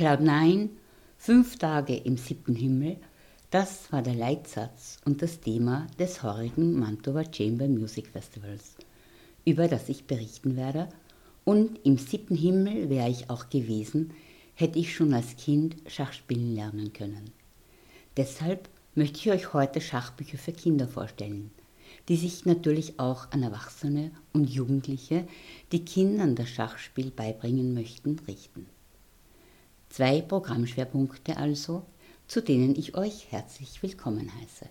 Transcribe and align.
9, 0.00 0.70
fünf 1.16 1.58
Tage 1.58 1.96
im 1.96 2.18
siebten 2.18 2.54
Himmel, 2.54 2.98
das 3.50 3.92
war 3.92 4.00
der 4.00 4.14
Leitsatz 4.14 4.98
und 5.04 5.22
das 5.22 5.40
Thema 5.40 5.88
des 5.98 6.22
heurigen 6.22 6.78
Mantova 6.78 7.24
Chamber 7.24 7.66
Music 7.66 8.06
Festivals, 8.06 8.76
über 9.44 9.66
das 9.66 9.88
ich 9.88 10.04
berichten 10.04 10.56
werde. 10.56 10.88
Und 11.44 11.84
im 11.84 11.98
siebten 11.98 12.36
Himmel 12.36 12.88
wäre 12.88 13.08
ich 13.08 13.28
auch 13.28 13.50
gewesen, 13.50 14.12
hätte 14.54 14.78
ich 14.78 14.94
schon 14.94 15.12
als 15.12 15.36
Kind 15.36 15.74
Schach 15.88 16.12
spielen 16.12 16.54
lernen 16.54 16.92
können. 16.92 17.32
Deshalb 18.16 18.68
möchte 18.94 19.18
ich 19.18 19.30
euch 19.32 19.52
heute 19.52 19.80
Schachbücher 19.80 20.38
für 20.38 20.52
Kinder 20.52 20.86
vorstellen, 20.86 21.50
die 22.08 22.16
sich 22.16 22.46
natürlich 22.46 23.00
auch 23.00 23.32
an 23.32 23.42
Erwachsene 23.42 24.12
und 24.32 24.48
Jugendliche, 24.48 25.26
die 25.72 25.84
Kindern 25.84 26.36
das 26.36 26.50
Schachspiel 26.50 27.10
beibringen 27.10 27.74
möchten, 27.74 28.20
richten. 28.28 28.66
Zwei 29.88 30.20
Programmschwerpunkte 30.20 31.36
also, 31.36 31.86
zu 32.26 32.42
denen 32.42 32.76
ich 32.76 32.94
euch 32.96 33.32
herzlich 33.32 33.82
willkommen 33.82 34.30
heiße. 34.40 34.66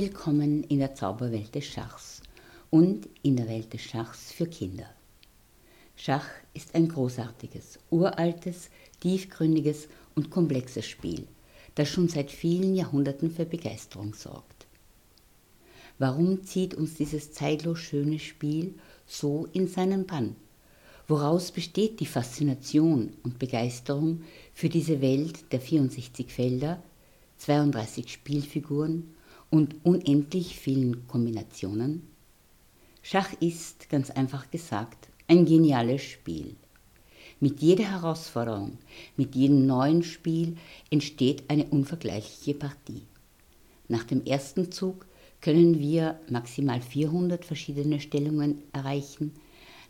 Willkommen 0.00 0.62
in 0.62 0.78
der 0.78 0.94
Zauberwelt 0.94 1.56
des 1.56 1.64
Schachs 1.64 2.22
und 2.70 3.08
in 3.24 3.34
der 3.36 3.48
Welt 3.48 3.72
des 3.72 3.82
Schachs 3.82 4.30
für 4.30 4.46
Kinder. 4.46 4.88
Schach 5.96 6.28
ist 6.54 6.76
ein 6.76 6.86
großartiges, 6.86 7.80
uraltes, 7.90 8.70
tiefgründiges 9.00 9.88
und 10.14 10.30
komplexes 10.30 10.86
Spiel, 10.86 11.26
das 11.74 11.88
schon 11.88 12.08
seit 12.08 12.30
vielen 12.30 12.76
Jahrhunderten 12.76 13.32
für 13.32 13.44
Begeisterung 13.44 14.14
sorgt. 14.14 14.68
Warum 15.98 16.44
zieht 16.44 16.74
uns 16.74 16.94
dieses 16.94 17.32
zeitlos 17.32 17.80
schöne 17.80 18.20
Spiel 18.20 18.74
so 19.04 19.48
in 19.52 19.66
seinen 19.66 20.06
Bann? 20.06 20.36
Woraus 21.08 21.50
besteht 21.50 21.98
die 21.98 22.06
Faszination 22.06 23.14
und 23.24 23.40
Begeisterung 23.40 24.22
für 24.54 24.68
diese 24.68 25.00
Welt 25.00 25.50
der 25.50 25.60
64 25.60 26.30
Felder, 26.30 26.80
32 27.38 28.12
Spielfiguren 28.12 29.17
und 29.50 29.76
unendlich 29.84 30.58
vielen 30.58 31.06
Kombinationen? 31.06 32.02
Schach 33.02 33.32
ist, 33.40 33.88
ganz 33.88 34.10
einfach 34.10 34.50
gesagt, 34.50 35.08
ein 35.28 35.46
geniales 35.46 36.02
Spiel. 36.02 36.56
Mit 37.40 37.60
jeder 37.60 37.84
Herausforderung, 37.84 38.78
mit 39.16 39.36
jedem 39.36 39.66
neuen 39.66 40.02
Spiel 40.02 40.56
entsteht 40.90 41.44
eine 41.48 41.66
unvergleichliche 41.66 42.54
Partie. 42.54 43.02
Nach 43.86 44.02
dem 44.04 44.24
ersten 44.24 44.72
Zug 44.72 45.06
können 45.40 45.78
wir 45.78 46.18
maximal 46.28 46.80
400 46.80 47.44
verschiedene 47.44 48.00
Stellungen 48.00 48.64
erreichen. 48.72 49.34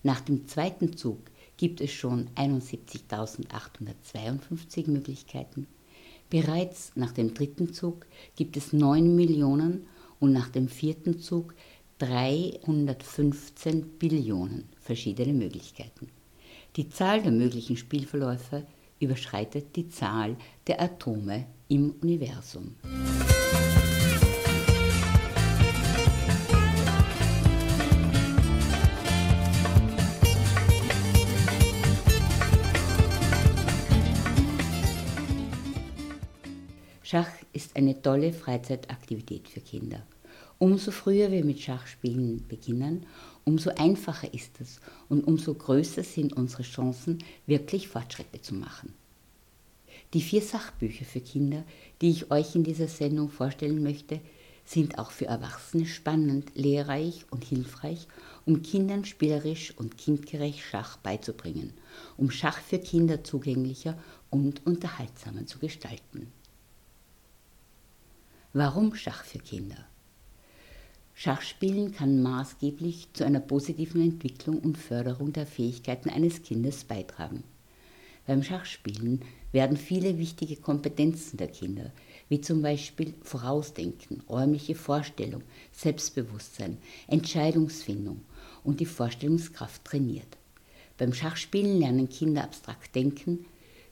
Nach 0.02 0.20
dem 0.20 0.46
zweiten 0.46 0.94
Zug 0.96 1.20
gibt 1.56 1.80
es 1.80 1.90
schon 1.90 2.28
71.852 2.36 4.90
Möglichkeiten. 4.90 5.66
Bereits 6.30 6.92
nach 6.94 7.12
dem 7.12 7.32
dritten 7.32 7.72
Zug 7.72 8.04
gibt 8.36 8.58
es 8.58 8.74
9 8.74 9.16
Millionen 9.16 9.86
und 10.20 10.32
nach 10.32 10.50
dem 10.50 10.68
vierten 10.68 11.20
Zug 11.20 11.54
315 11.98 13.98
Billionen 13.98 14.68
verschiedene 14.78 15.32
Möglichkeiten. 15.32 16.10
Die 16.76 16.90
Zahl 16.90 17.22
der 17.22 17.32
möglichen 17.32 17.78
Spielverläufe 17.78 18.66
überschreitet 19.00 19.74
die 19.74 19.88
Zahl 19.88 20.36
der 20.66 20.82
Atome 20.82 21.46
im 21.68 21.94
Universum. 22.02 22.74
Schach 37.10 37.30
ist 37.54 37.74
eine 37.74 38.02
tolle 38.02 38.34
Freizeitaktivität 38.34 39.48
für 39.48 39.60
Kinder. 39.60 40.02
Umso 40.58 40.90
früher 40.90 41.30
wir 41.30 41.42
mit 41.42 41.58
Schachspielen 41.58 42.46
beginnen, 42.48 43.06
umso 43.46 43.70
einfacher 43.70 44.34
ist 44.34 44.60
es 44.60 44.78
und 45.08 45.26
umso 45.26 45.54
größer 45.54 46.02
sind 46.04 46.34
unsere 46.34 46.64
Chancen, 46.64 47.24
wirklich 47.46 47.88
Fortschritte 47.88 48.42
zu 48.42 48.54
machen. 48.54 48.92
Die 50.12 50.20
vier 50.20 50.42
Sachbücher 50.42 51.06
für 51.06 51.22
Kinder, 51.22 51.64
die 52.02 52.10
ich 52.10 52.30
euch 52.30 52.54
in 52.54 52.62
dieser 52.62 52.88
Sendung 52.88 53.30
vorstellen 53.30 53.82
möchte, 53.82 54.20
sind 54.66 54.98
auch 54.98 55.10
für 55.10 55.28
Erwachsene 55.28 55.86
spannend, 55.86 56.50
lehrreich 56.56 57.24
und 57.30 57.42
hilfreich, 57.42 58.06
um 58.44 58.60
Kindern 58.60 59.06
spielerisch 59.06 59.72
und 59.78 59.96
kindgerecht 59.96 60.60
Schach 60.60 60.98
beizubringen, 60.98 61.72
um 62.18 62.30
Schach 62.30 62.58
für 62.58 62.78
Kinder 62.78 63.24
zugänglicher 63.24 63.96
und 64.28 64.66
unterhaltsamer 64.66 65.46
zu 65.46 65.58
gestalten. 65.58 66.30
Warum 68.54 68.94
Schach 68.94 69.24
für 69.24 69.40
Kinder? 69.40 69.76
Schachspielen 71.12 71.92
kann 71.92 72.22
maßgeblich 72.22 73.08
zu 73.12 73.24
einer 73.24 73.40
positiven 73.40 74.00
Entwicklung 74.00 74.60
und 74.60 74.78
Förderung 74.78 75.34
der 75.34 75.44
Fähigkeiten 75.44 76.08
eines 76.08 76.42
Kindes 76.42 76.84
beitragen. 76.84 77.44
Beim 78.26 78.42
Schachspielen 78.42 79.20
werden 79.52 79.76
viele 79.76 80.16
wichtige 80.16 80.56
Kompetenzen 80.56 81.36
der 81.36 81.48
Kinder, 81.48 81.92
wie 82.30 82.40
zum 82.40 82.62
Beispiel 82.62 83.12
Vorausdenken, 83.22 84.22
räumliche 84.30 84.74
Vorstellung, 84.74 85.42
Selbstbewusstsein, 85.72 86.78
Entscheidungsfindung 87.06 88.22
und 88.64 88.80
die 88.80 88.86
Vorstellungskraft 88.86 89.84
trainiert. 89.84 90.38
Beim 90.96 91.12
Schachspielen 91.12 91.80
lernen 91.80 92.08
Kinder 92.08 92.44
abstrakt 92.44 92.94
denken, 92.94 93.44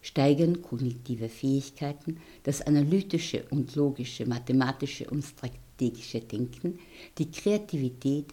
steigern 0.07 0.63
kognitive 0.63 1.29
Fähigkeiten, 1.29 2.19
das 2.45 2.63
analytische 2.63 3.45
und 3.51 3.75
logische, 3.75 4.25
mathematische 4.25 5.11
und 5.11 5.25
strategische 5.25 6.21
Denken, 6.21 6.79
die 7.19 7.29
Kreativität, 7.29 8.27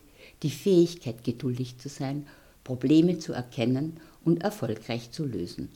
die 0.43 0.51
Fähigkeit, 0.51 1.23
geduldig 1.23 1.79
zu 1.79 1.89
sein, 1.89 2.27
Probleme 2.63 3.17
zu 3.17 3.33
erkennen 3.33 3.99
und 4.23 4.43
erfolgreich 4.43 5.09
zu 5.09 5.25
lösen. 5.25 5.69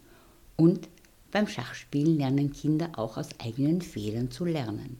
Und 0.55 0.87
beim 1.31 1.47
Schachspielen 1.47 2.17
lernen 2.17 2.53
Kinder 2.53 2.91
auch 2.93 3.17
aus 3.17 3.29
eigenen 3.39 3.81
Fehlern 3.81 4.29
zu 4.29 4.45
lernen. 4.45 4.97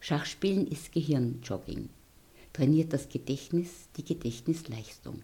Schachspielen 0.00 0.66
ist 0.66 0.92
Gehirnjogging, 0.92 1.88
trainiert 2.52 2.92
das 2.92 3.08
Gedächtnis, 3.08 3.70
die 3.96 4.04
Gedächtnisleistung. 4.04 5.22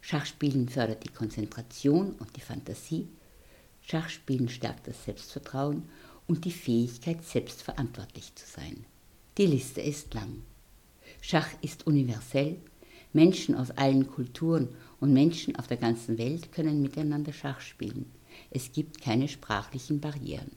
Schachspielen 0.00 0.68
fördert 0.68 1.02
die 1.02 1.12
Konzentration 1.12 2.12
und 2.12 2.36
die 2.36 2.40
Fantasie, 2.40 3.08
Schachspielen 3.90 4.50
stärkt 4.50 4.86
das 4.86 5.02
Selbstvertrauen 5.06 5.88
und 6.26 6.44
die 6.44 6.52
Fähigkeit, 6.52 7.24
selbstverantwortlich 7.24 8.34
zu 8.34 8.44
sein. 8.46 8.84
Die 9.38 9.46
Liste 9.46 9.80
ist 9.80 10.12
lang. 10.12 10.42
Schach 11.22 11.48
ist 11.62 11.86
universell. 11.86 12.58
Menschen 13.14 13.54
aus 13.54 13.70
allen 13.70 14.06
Kulturen 14.06 14.68
und 15.00 15.14
Menschen 15.14 15.56
auf 15.56 15.68
der 15.68 15.78
ganzen 15.78 16.18
Welt 16.18 16.52
können 16.52 16.82
miteinander 16.82 17.32
Schach 17.32 17.62
spielen. 17.62 18.12
Es 18.50 18.72
gibt 18.72 19.00
keine 19.00 19.26
sprachlichen 19.26 20.00
Barrieren. 20.00 20.50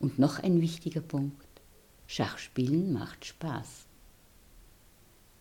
Und 0.00 0.18
noch 0.18 0.40
ein 0.40 0.60
wichtiger 0.60 1.00
Punkt. 1.00 1.46
Schachspielen 2.08 2.92
macht 2.92 3.24
Spaß. 3.24 3.86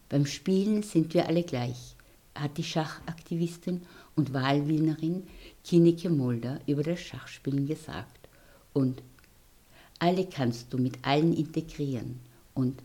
Beim 0.10 0.28
Spielen 0.28 0.84
sind 0.84 1.16
wir 1.16 1.28
alle 1.28 1.44
gleich, 1.44 1.97
hat 2.40 2.58
die 2.58 2.64
Schachaktivistin 2.64 3.82
und 4.16 4.34
Wahlwienerin 4.34 5.28
Kineke 5.64 6.10
Mulder 6.10 6.60
über 6.68 6.84
das 6.84 7.00
Schachspielen 7.00 7.68
gesagt. 7.68 8.30
Und 8.74 9.02
alle 10.00 10.26
kannst 10.28 10.74
du 10.74 10.78
mit 10.78 11.04
allen 11.04 11.36
integrieren. 11.36 12.20
Und 12.54 12.82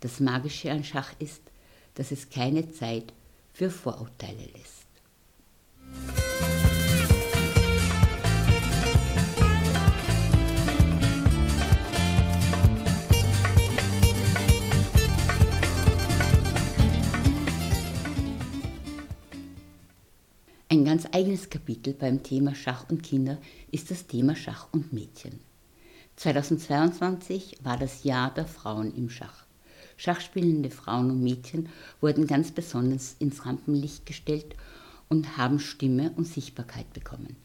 das 0.00 0.20
Magische 0.20 0.70
an 0.70 0.84
Schach 0.84 1.12
ist, 1.18 1.42
dass 1.94 2.10
es 2.12 2.30
keine 2.30 2.70
Zeit 2.70 3.12
für 3.52 3.70
Vorurteile 3.70 4.44
lässt. 4.54 4.85
Ein 20.76 20.84
ganz 20.84 21.06
eigenes 21.10 21.48
Kapitel 21.48 21.94
beim 21.94 22.22
Thema 22.22 22.54
Schach 22.54 22.84
und 22.90 23.02
Kinder 23.02 23.38
ist 23.70 23.90
das 23.90 24.06
Thema 24.06 24.36
Schach 24.36 24.68
und 24.72 24.92
Mädchen. 24.92 25.40
2022 26.16 27.60
war 27.62 27.78
das 27.78 28.04
Jahr 28.04 28.34
der 28.34 28.46
Frauen 28.46 28.94
im 28.94 29.08
Schach. 29.08 29.46
Schachspielende 29.96 30.68
Frauen 30.68 31.10
und 31.10 31.22
Mädchen 31.22 31.70
wurden 32.02 32.26
ganz 32.26 32.50
besonders 32.50 33.16
ins 33.18 33.46
Rampenlicht 33.46 34.04
gestellt 34.04 34.54
und 35.08 35.38
haben 35.38 35.60
Stimme 35.60 36.12
und 36.14 36.26
Sichtbarkeit 36.26 36.92
bekommen. 36.92 37.36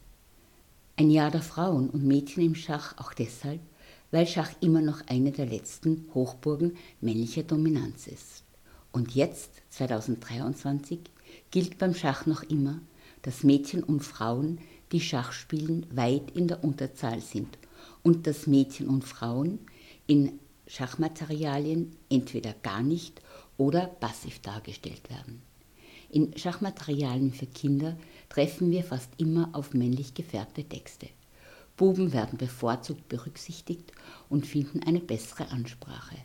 Ein 0.98 1.10
Jahr 1.10 1.30
der 1.30 1.40
Frauen 1.40 1.88
und 1.88 2.04
Mädchen 2.04 2.44
im 2.44 2.54
Schach 2.54 2.98
auch 2.98 3.14
deshalb, 3.14 3.62
weil 4.10 4.26
Schach 4.26 4.50
immer 4.60 4.82
noch 4.82 5.06
eine 5.06 5.32
der 5.32 5.46
letzten 5.46 6.06
Hochburgen 6.12 6.76
männlicher 7.00 7.44
Dominanz 7.44 8.08
ist. 8.08 8.44
Und 8.92 9.14
jetzt, 9.14 9.52
2023, 9.70 10.98
gilt 11.50 11.78
beim 11.78 11.94
Schach 11.94 12.26
noch 12.26 12.42
immer, 12.42 12.78
dass 13.22 13.44
Mädchen 13.44 13.82
und 13.82 14.00
Frauen, 14.00 14.58
die 14.92 15.00
Schach 15.00 15.32
spielen, 15.32 15.86
weit 15.90 16.30
in 16.32 16.48
der 16.48 16.62
Unterzahl 16.62 17.20
sind 17.20 17.58
und 18.02 18.26
dass 18.26 18.46
Mädchen 18.46 18.88
und 18.88 19.04
Frauen 19.04 19.58
in 20.06 20.38
Schachmaterialien 20.66 21.96
entweder 22.10 22.54
gar 22.62 22.82
nicht 22.82 23.20
oder 23.56 23.86
passiv 23.86 24.40
dargestellt 24.40 25.08
werden. 25.10 25.42
In 26.10 26.36
Schachmaterialien 26.36 27.32
für 27.32 27.46
Kinder 27.46 27.96
treffen 28.28 28.70
wir 28.70 28.84
fast 28.84 29.10
immer 29.16 29.50
auf 29.52 29.72
männlich 29.72 30.14
gefärbte 30.14 30.64
Texte. 30.64 31.08
Buben 31.76 32.12
werden 32.12 32.36
bevorzugt 32.36 33.08
berücksichtigt 33.08 33.92
und 34.28 34.46
finden 34.46 34.82
eine 34.82 35.00
bessere 35.00 35.50
Ansprache. 35.50 36.16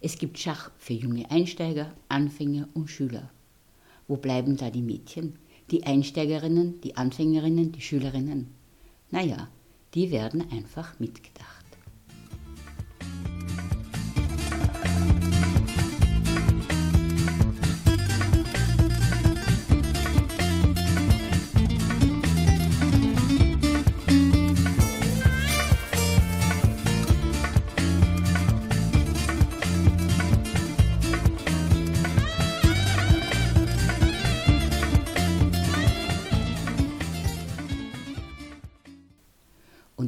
Es 0.00 0.18
gibt 0.18 0.38
Schach 0.38 0.70
für 0.78 0.92
junge 0.92 1.30
Einsteiger, 1.30 1.92
Anfänger 2.08 2.68
und 2.74 2.90
Schüler. 2.90 3.30
Wo 4.08 4.16
bleiben 4.16 4.56
da 4.56 4.70
die 4.70 4.82
Mädchen, 4.82 5.38
die 5.70 5.84
Einsteigerinnen, 5.84 6.80
die 6.80 6.96
Anfängerinnen, 6.96 7.72
die 7.72 7.80
Schülerinnen? 7.80 8.54
Naja, 9.10 9.48
die 9.94 10.10
werden 10.10 10.50
einfach 10.50 10.98
mitgedacht. 10.98 11.55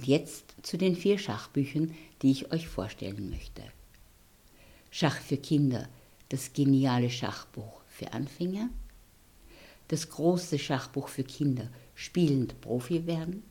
Jetzt 0.09 0.55
zu 0.63 0.79
den 0.79 0.97
vier 0.97 1.19
Schachbüchern, 1.19 1.95
die 2.23 2.31
ich 2.31 2.51
euch 2.51 2.67
vorstellen 2.67 3.29
möchte. 3.29 3.63
Schach 4.91 5.21
für 5.21 5.37
Kinder, 5.37 5.87
das 6.31 6.55
geniale 6.55 7.11
Schachbuch 7.11 7.83
für 7.87 8.15
Anfänger. 8.15 8.71
Das 9.89 10.09
große 10.09 10.59
Schachbuch 10.59 11.09
für 11.09 11.25
Kinder, 11.25 11.69
spielend 11.95 12.59
Profi 12.63 13.07
werden. 13.07 13.43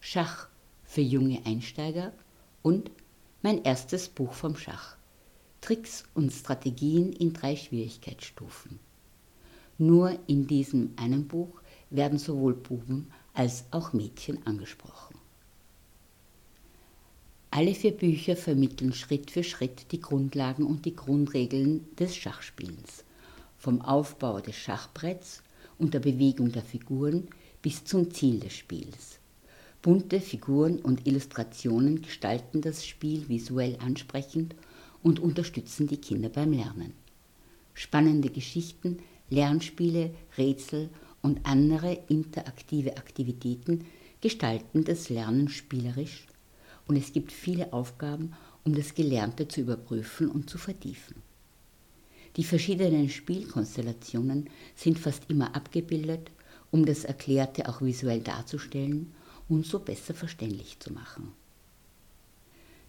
Schach 0.00 0.48
für 0.84 1.00
junge 1.00 1.44
Einsteiger 1.44 2.12
und 2.62 2.90
mein 3.42 3.64
erstes 3.64 4.08
Buch 4.08 4.32
vom 4.32 4.56
Schach. 4.56 4.96
Tricks 5.60 6.04
und 6.14 6.32
Strategien 6.32 7.12
in 7.12 7.32
drei 7.32 7.56
Schwierigkeitsstufen. 7.56 8.78
Nur 9.78 10.16
in 10.28 10.46
diesem 10.46 10.94
einen 10.96 11.26
Buch 11.26 11.60
werden 11.90 12.18
sowohl 12.18 12.54
Buben 12.54 13.10
als 13.34 13.64
auch 13.70 13.92
Mädchen 13.92 14.44
angesprochen. 14.46 15.05
Alle 17.50 17.74
vier 17.74 17.92
Bücher 17.92 18.36
vermitteln 18.36 18.92
Schritt 18.92 19.30
für 19.30 19.44
Schritt 19.44 19.86
die 19.92 20.00
Grundlagen 20.00 20.64
und 20.64 20.84
die 20.84 20.94
Grundregeln 20.94 21.86
des 21.96 22.14
Schachspielens, 22.14 23.04
vom 23.56 23.80
Aufbau 23.80 24.40
des 24.40 24.56
Schachbretts 24.56 25.42
und 25.78 25.94
der 25.94 26.00
Bewegung 26.00 26.52
der 26.52 26.62
Figuren 26.62 27.28
bis 27.62 27.84
zum 27.84 28.12
Ziel 28.12 28.40
des 28.40 28.52
Spiels. 28.52 29.20
Bunte 29.80 30.20
Figuren 30.20 30.80
und 30.80 31.06
Illustrationen 31.06 32.02
gestalten 32.02 32.60
das 32.60 32.84
Spiel 32.84 33.28
visuell 33.28 33.78
ansprechend 33.80 34.54
und 35.02 35.20
unterstützen 35.20 35.86
die 35.86 36.00
Kinder 36.00 36.28
beim 36.28 36.52
Lernen. 36.52 36.92
Spannende 37.72 38.30
Geschichten, 38.30 38.98
Lernspiele, 39.30 40.10
Rätsel 40.36 40.90
und 41.22 41.46
andere 41.46 41.98
interaktive 42.08 42.96
Aktivitäten 42.96 43.86
gestalten 44.20 44.84
das 44.84 45.08
Lernen 45.08 45.48
spielerisch 45.48 46.26
und 46.86 46.96
es 46.96 47.12
gibt 47.12 47.32
viele 47.32 47.72
Aufgaben, 47.72 48.32
um 48.64 48.74
das 48.74 48.94
Gelernte 48.94 49.48
zu 49.48 49.60
überprüfen 49.60 50.28
und 50.28 50.50
zu 50.50 50.58
vertiefen. 50.58 51.22
Die 52.36 52.44
verschiedenen 52.44 53.08
Spielkonstellationen 53.08 54.50
sind 54.74 54.98
fast 54.98 55.30
immer 55.30 55.54
abgebildet, 55.56 56.30
um 56.70 56.84
das 56.84 57.04
Erklärte 57.04 57.68
auch 57.68 57.80
visuell 57.80 58.20
darzustellen 58.20 59.14
und 59.48 59.64
so 59.64 59.78
besser 59.78 60.14
verständlich 60.14 60.78
zu 60.80 60.92
machen. 60.92 61.32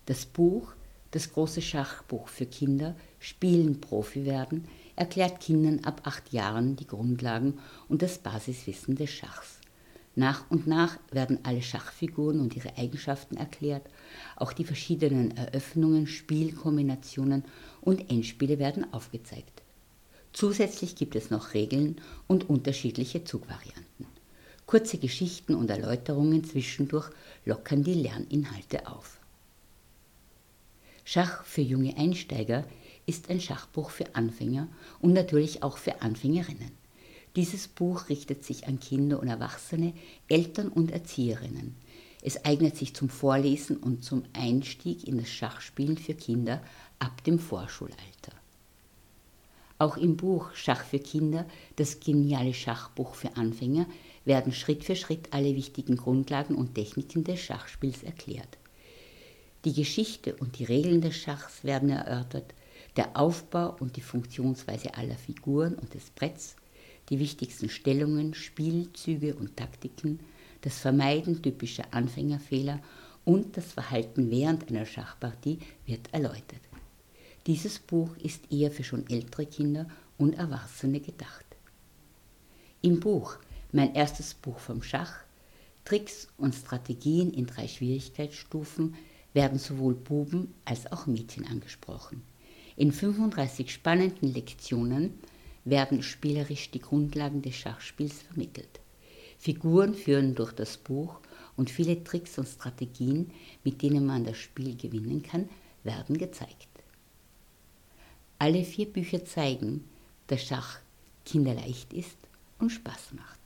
Das 0.06 0.26
Buch, 0.26 0.74
das 1.12 1.32
große 1.32 1.62
Schachbuch 1.62 2.28
für 2.28 2.46
Kinder, 2.46 2.96
Spielen 3.20 3.80
Profi 3.80 4.26
werden, 4.26 4.68
erklärt 4.96 5.40
Kindern 5.40 5.84
ab 5.86 6.02
acht 6.04 6.34
Jahren 6.34 6.76
die 6.76 6.88
Grundlagen 6.88 7.60
und 7.88 8.02
das 8.02 8.18
Basiswissen 8.18 8.96
des 8.96 9.12
Schachs. 9.12 9.60
Nach 10.18 10.50
und 10.50 10.66
nach 10.66 10.98
werden 11.12 11.38
alle 11.44 11.62
Schachfiguren 11.62 12.40
und 12.40 12.56
ihre 12.56 12.76
Eigenschaften 12.76 13.38
erklärt, 13.38 13.84
auch 14.36 14.52
die 14.52 14.64
verschiedenen 14.64 15.38
Eröffnungen, 15.38 16.08
Spielkombinationen 16.08 17.46
und 17.82 18.10
Endspiele 18.10 18.58
werden 18.58 18.92
aufgezeigt. 18.92 19.62
Zusätzlich 20.34 20.96
gibt 20.96 21.16
es 21.16 21.30
noch 21.30 21.54
Regeln 21.54 22.02
und 22.26 22.50
unterschiedliche 22.50 23.26
Zugvarianten. 23.26 24.08
Kurze 24.66 24.98
Geschichten 24.98 25.54
und 25.54 25.70
Erläuterungen 25.70 26.44
zwischendurch 26.44 27.12
lockern 27.46 27.84
die 27.84 27.94
Lerninhalte 27.94 28.88
auf. 28.88 29.20
Schach 31.06 31.46
für 31.46 31.62
junge 31.62 31.96
Einsteiger 31.96 32.66
ist 33.06 33.30
ein 33.30 33.40
Schachbuch 33.40 33.92
für 33.92 34.16
Anfänger 34.16 34.68
und 35.00 35.14
natürlich 35.14 35.62
auch 35.62 35.78
für 35.78 36.02
Anfängerinnen. 36.02 36.87
Dieses 37.38 37.68
Buch 37.68 38.10
richtet 38.10 38.44
sich 38.44 38.68
an 38.68 38.80
Kinder 38.80 39.20
und 39.20 39.28
Erwachsene, 39.28 39.94
Eltern 40.28 40.70
und 40.70 40.90
Erzieherinnen. 40.90 41.76
Es 42.24 42.44
eignet 42.46 42.76
sich 42.76 42.96
zum 42.96 43.10
Vorlesen 43.10 43.78
und 43.78 44.04
zum 44.04 44.24
Einstieg 44.34 45.08
in 45.08 45.20
das 45.20 45.30
Schachspielen 45.30 46.00
für 46.00 46.16
Kinder 46.16 46.64
ab 46.98 47.24
dem 47.26 47.38
Vorschulalter. 47.38 48.34
Auch 49.78 49.98
im 49.98 50.18
Buch 50.18 50.50
Schach 50.56 50.84
für 50.84 50.98
Kinder, 50.98 51.46
das 51.76 52.00
geniale 52.00 52.56
Schachbuch 52.56 53.14
für 53.14 53.38
Anfänger, 53.38 53.86
werden 54.26 54.52
Schritt 54.52 54.84
für 54.84 54.96
Schritt 54.96 55.32
alle 55.32 55.56
wichtigen 55.56 55.96
Grundlagen 55.96 56.56
und 56.56 56.74
Techniken 56.74 57.24
des 57.24 57.40
Schachspiels 57.40 58.02
erklärt. 58.02 58.58
Die 59.64 59.74
Geschichte 59.74 60.36
und 60.38 60.58
die 60.58 60.66
Regeln 60.66 61.02
des 61.02 61.16
Schachs 61.16 61.64
werden 61.64 61.90
erörtert, 61.90 62.56
der 62.96 63.16
Aufbau 63.16 63.78
und 63.80 63.96
die 63.96 64.02
Funktionsweise 64.02 64.96
aller 64.96 65.18
Figuren 65.18 65.76
und 65.76 65.94
des 65.94 66.10
Bretts, 66.10 66.56
die 67.10 67.20
wichtigsten 67.20 67.70
Stellungen, 67.70 68.34
Spielzüge 68.34 69.36
und 69.36 69.56
Taktiken, 69.56 70.20
das 70.62 70.80
Vermeiden 70.80 71.42
typischer 71.42 71.86
Anfängerfehler 71.92 72.82
und 73.26 73.58
das 73.58 73.74
Verhalten 73.74 74.30
während 74.32 74.70
einer 74.70 74.86
Schachpartie 74.86 75.60
wird 75.86 76.14
erläutert. 76.14 76.62
Dieses 77.46 77.80
Buch 77.80 78.16
ist 78.18 78.52
eher 78.52 78.72
für 78.72 78.84
schon 78.84 79.08
ältere 79.10 79.46
Kinder 79.46 79.88
und 80.18 80.34
Erwachsene 80.34 81.00
gedacht. 81.00 81.46
Im 82.82 83.00
Buch 83.00 83.38
Mein 83.72 83.96
erstes 83.96 84.34
Buch 84.34 84.60
vom 84.60 84.82
Schach, 84.82 85.14
Tricks 85.84 86.28
und 86.38 86.56
Strategien 86.56 87.32
in 87.32 87.46
drei 87.46 87.68
Schwierigkeitsstufen 87.68 88.96
werden 89.34 89.60
sowohl 89.60 89.94
Buben 89.94 90.54
als 90.66 90.92
auch 90.92 91.06
Mädchen 91.06 91.46
angesprochen. 91.48 92.24
In 92.76 92.92
35 92.92 93.72
spannenden 93.72 94.34
Lektionen 94.34 95.14
werden 95.70 96.04
spielerisch 96.04 96.72
die 96.72 96.80
Grundlagen 96.80 97.42
des 97.42 97.56
Schachspiels 97.56 98.22
vermittelt. 98.22 98.80
Figuren 99.38 99.94
führen 99.94 100.36
durch 100.36 100.54
das 100.54 100.78
Buch 100.78 101.20
und 101.56 101.70
viele 101.70 102.04
Tricks 102.04 102.38
und 102.38 102.48
Strategien, 102.48 103.32
mit 103.64 103.82
denen 103.82 104.06
man 104.06 104.26
das 104.26 104.38
Spiel 104.38 104.76
gewinnen 104.76 105.24
kann, 105.24 105.50
werden 105.84 106.18
gezeigt. 106.18 106.68
Alle 108.40 108.64
vier 108.64 108.86
Bücher 108.86 109.26
zeigen, 109.26 109.84
dass 110.28 110.44
Schach 110.44 110.80
kinderleicht 111.26 111.94
ist 111.94 112.18
und 112.60 112.70
Spaß 112.70 113.14
macht. 113.14 113.37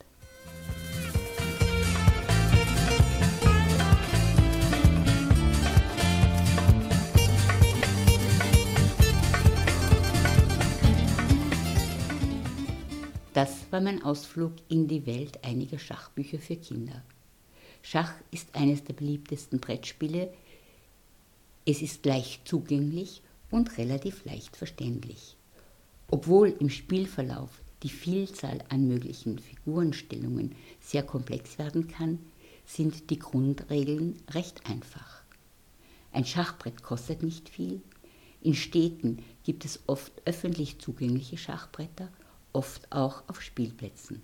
War 13.72 13.80
mein 13.80 14.02
Ausflug 14.02 14.52
in 14.68 14.86
die 14.86 15.06
Welt 15.06 15.42
einiger 15.44 15.78
Schachbücher 15.78 16.38
für 16.38 16.56
Kinder. 16.56 17.02
Schach 17.82 18.12
ist 18.30 18.54
eines 18.54 18.84
der 18.84 18.92
beliebtesten 18.92 19.60
Brettspiele. 19.60 20.32
Es 21.64 21.82
ist 21.82 22.04
leicht 22.04 22.46
zugänglich 22.46 23.22
und 23.50 23.78
relativ 23.78 24.24
leicht 24.24 24.56
verständlich. 24.56 25.36
Obwohl 26.08 26.54
im 26.60 26.68
Spielverlauf 26.68 27.62
die 27.82 27.88
Vielzahl 27.88 28.62
an 28.68 28.86
möglichen 28.86 29.38
Figurenstellungen 29.38 30.54
sehr 30.80 31.02
komplex 31.02 31.58
werden 31.58 31.88
kann, 31.88 32.18
sind 32.66 33.10
die 33.10 33.18
Grundregeln 33.18 34.16
recht 34.30 34.68
einfach. 34.68 35.22
Ein 36.12 36.26
Schachbrett 36.26 36.82
kostet 36.82 37.22
nicht 37.22 37.48
viel. 37.48 37.80
In 38.42 38.54
Städten 38.54 39.24
gibt 39.44 39.64
es 39.64 39.80
oft 39.86 40.12
öffentlich 40.26 40.78
zugängliche 40.78 41.38
Schachbretter, 41.38 42.08
oft 42.52 42.90
auch 42.90 43.22
auf 43.28 43.42
Spielplätzen. 43.42 44.22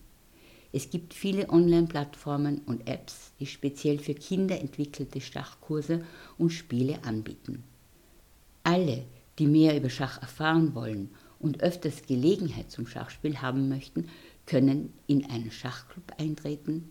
Es 0.70 0.90
gibt 0.90 1.14
viele 1.14 1.48
Online-Plattformen 1.48 2.58
und 2.66 2.86
Apps, 2.86 3.32
die 3.40 3.46
speziell 3.46 3.98
für 3.98 4.14
Kinder 4.14 4.60
entwickelte 4.60 5.20
Schachkurse 5.20 6.04
und 6.36 6.50
Spiele 6.50 7.04
anbieten. 7.04 7.64
Alle, 8.64 9.04
die 9.38 9.46
mehr 9.46 9.76
über 9.76 9.88
Schach 9.88 10.20
erfahren 10.20 10.74
wollen 10.74 11.10
und 11.38 11.62
öfters 11.62 12.02
Gelegenheit 12.02 12.70
zum 12.70 12.86
Schachspiel 12.86 13.40
haben 13.40 13.68
möchten, 13.68 14.08
können 14.44 14.92
in 15.06 15.24
einen 15.30 15.50
Schachclub 15.50 16.12
eintreten. 16.18 16.90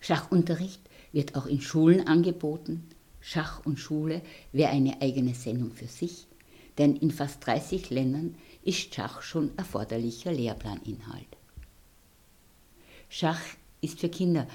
Schachunterricht 0.00 0.80
wird 1.12 1.36
auch 1.36 1.46
in 1.46 1.60
Schulen 1.60 2.06
angeboten. 2.08 2.88
Schach 3.20 3.64
und 3.64 3.78
Schule 3.78 4.22
wäre 4.50 4.70
eine 4.70 5.00
eigene 5.00 5.34
Sendung 5.34 5.72
für 5.72 5.86
sich, 5.86 6.26
denn 6.78 6.96
in 6.96 7.12
fast 7.12 7.46
30 7.46 7.90
Ländern 7.90 8.34
ist 8.64 8.94
Schach 8.94 9.22
schon 9.22 9.56
erforderlicher 9.56 10.32
Lehrplaninhalt. 10.32 11.36
Schach 13.08 13.42
ist 13.80 14.00
für 14.00 14.08
Kinder 14.08 14.46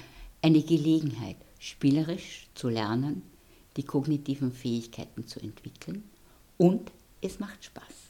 eine 0.42 0.62
Gelegenheit, 0.62 1.36
spielerisch 1.58 2.48
zu 2.54 2.68
lernen, 2.68 3.22
die 3.76 3.84
kognitiven 3.84 4.52
Fähigkeiten 4.52 5.26
zu 5.26 5.40
entwickeln 5.40 6.04
und 6.56 6.90
es 7.20 7.38
macht 7.38 7.64
Spaß. 7.64 8.07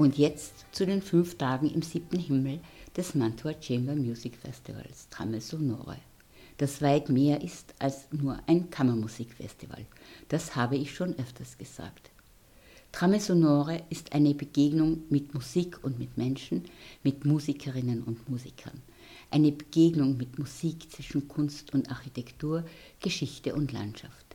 Und 0.00 0.16
jetzt 0.16 0.64
zu 0.72 0.86
den 0.86 1.02
fünf 1.02 1.36
Tagen 1.36 1.68
im 1.68 1.82
siebten 1.82 2.18
Himmel 2.18 2.60
des 2.96 3.14
Mantua 3.14 3.52
Chamber 3.60 3.94
Music 3.94 4.34
Festivals 4.34 5.06
Trame 5.10 5.42
Sonore, 5.42 5.98
das 6.56 6.80
weit 6.80 7.10
mehr 7.10 7.42
ist 7.42 7.74
als 7.78 8.06
nur 8.10 8.38
ein 8.46 8.70
Kammermusikfestival. 8.70 9.84
Das 10.30 10.56
habe 10.56 10.78
ich 10.78 10.94
schon 10.94 11.18
öfters 11.18 11.58
gesagt. 11.58 12.08
Trame 12.92 13.20
Sonore 13.20 13.82
ist 13.90 14.14
eine 14.14 14.32
Begegnung 14.32 15.02
mit 15.10 15.34
Musik 15.34 15.84
und 15.84 15.98
mit 15.98 16.16
Menschen, 16.16 16.64
mit 17.02 17.26
Musikerinnen 17.26 18.02
und 18.02 18.26
Musikern. 18.30 18.80
Eine 19.30 19.52
Begegnung 19.52 20.16
mit 20.16 20.38
Musik 20.38 20.90
zwischen 20.90 21.28
Kunst 21.28 21.74
und 21.74 21.90
Architektur, 21.90 22.64
Geschichte 23.00 23.54
und 23.54 23.72
Landschaft. 23.72 24.30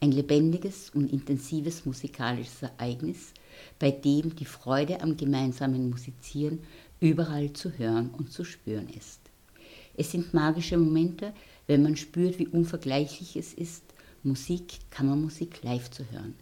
Ein 0.00 0.12
lebendiges 0.12 0.90
und 0.90 1.10
intensives 1.10 1.86
musikalisches 1.86 2.60
Ereignis, 2.60 3.32
bei 3.78 3.90
dem 3.90 4.36
die 4.36 4.44
Freude 4.44 5.00
am 5.00 5.16
gemeinsamen 5.16 5.90
Musizieren 5.90 6.60
überall 7.00 7.52
zu 7.52 7.78
hören 7.78 8.10
und 8.10 8.32
zu 8.32 8.44
spüren 8.44 8.88
ist. 8.88 9.20
Es 9.96 10.12
sind 10.12 10.32
magische 10.32 10.76
Momente, 10.76 11.32
wenn 11.66 11.82
man 11.82 11.96
spürt, 11.96 12.38
wie 12.38 12.46
unvergleichlich 12.46 13.36
es 13.36 13.52
ist, 13.54 13.82
Musik, 14.22 14.78
Kammermusik 14.90 15.62
live 15.62 15.90
zu 15.90 16.04
hören. 16.10 16.34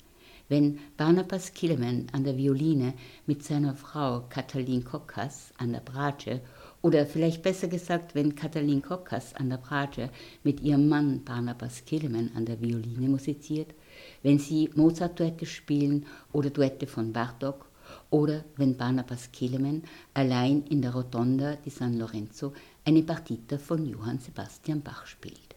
Wenn 0.49 0.79
Barnabas 0.97 1.53
Killeman 1.55 2.07
an 2.13 2.25
der 2.25 2.37
Violine 2.37 2.95
mit 3.27 3.43
seiner 3.43 3.75
Frau 3.75 4.25
Katalin 4.29 4.85
Kokas 4.85 5.53
an 5.59 5.73
der 5.73 5.81
Bratsche 5.81 6.41
oder 6.83 7.05
vielleicht 7.05 7.43
besser 7.43 7.67
gesagt, 7.67 8.15
wenn 8.15 8.37
Katalin 8.37 8.81
Kokas 8.81 9.35
an 9.35 9.51
der 9.51 9.57
Bratsche 9.57 10.11
mit 10.45 10.61
ihrem 10.61 10.89
Mann 10.89 11.25
Barnabas 11.25 11.85
Killeman 11.85 12.31
an 12.37 12.47
der 12.47 12.61
Violine 12.61 13.09
musiziert, 13.09 13.75
wenn 14.23 14.39
sie 14.39 14.71
Mozart-Duette 14.75 15.47
spielen 15.47 16.07
oder 16.33 16.51
Duette 16.51 16.87
von 16.87 17.13
Bartok 17.13 17.67
oder 18.11 18.45
wenn 18.57 18.77
Barnabas 18.77 19.31
Kelemen 19.33 19.85
allein 20.15 20.63
in 20.65 20.83
der 20.83 20.93
Rotonda 20.93 21.57
di 21.57 21.71
San 21.71 21.99
Lorenzo 21.99 22.53
eine 22.85 23.03
Partita 23.03 23.59
von 23.59 23.87
Johann 23.87 24.19
Sebastian 24.19 24.83
Bach 24.83 25.07
spielt. 25.07 25.57